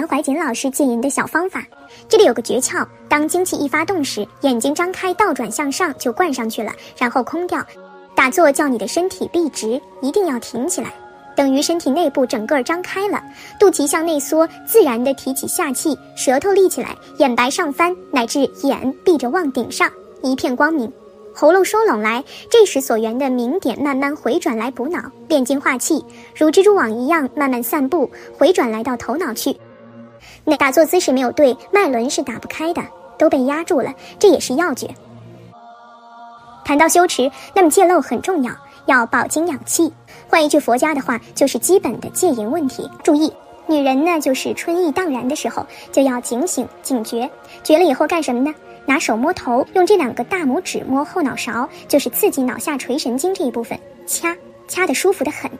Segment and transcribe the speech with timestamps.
[0.00, 1.62] 南怀瑾老师戒淫的小方法。
[2.08, 7.62] 这里有个诀窍：当精气一发动时，眼睛张开倒转向上就灌上去了，然后空掉。
[8.14, 10.90] 打坐叫你的身体立直，一定要挺起来，
[11.36, 13.22] 等于身体内部整个张开了，
[13.58, 19.86] 肚脐向内缩，自然的提起下气，舌头立起来，眼白上翻，乃至眼闭着望顶上，
[20.22, 20.90] 一片光明。
[21.34, 24.98] 喉咙收拢来，这时所缘的明点慢慢回转来补脑，
[25.28, 26.02] 炼精化气，
[26.34, 29.54] 如蜘蛛网一样慢慢散布，回转来到头脑去。
[30.44, 32.82] 那打坐姿势没有对，脉轮是打不开的，
[33.18, 34.88] 都被压住了，这也是要诀。
[36.64, 38.52] 谈到修持，那么戒漏很重要，
[38.86, 39.92] 要保精养气。
[40.28, 42.88] 换一句佛家的话，就是基本的戒淫问题。
[43.02, 43.32] 注意，
[43.66, 47.28] 女人呢，就是春意荡然的时候，就要警醒警觉，
[47.64, 48.54] 觉了以后干什么呢？
[48.86, 54.36] 拿手摸头，用这两个大拇指摸后脑勺，就是刺激脑下垂神经这一部分，掐
[54.68, 55.50] 掐的舒服的很。